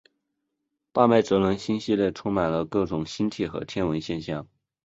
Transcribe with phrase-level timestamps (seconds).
[0.93, 4.47] 大麦哲伦星系内充满了各种星体和天文现象。